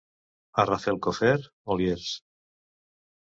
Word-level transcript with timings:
A 0.63 0.63
Rafelcofer, 0.69 1.35
oliers. 1.75 2.09